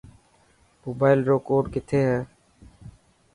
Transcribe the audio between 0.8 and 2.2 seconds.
موبائل رو ڪوڊ ڪٿي هي.